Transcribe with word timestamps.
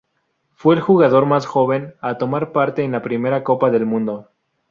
Fue 0.55 0.73
el 0.73 0.81
jugador 0.81 1.27
más 1.27 1.45
joven 1.45 1.93
a 2.01 2.17
tomar 2.17 2.51
parte 2.53 2.81
en 2.81 2.91
la 2.93 3.03
primera 3.03 3.43
Copa 3.43 3.69
del 3.69 3.85
Mundo. 3.85 4.31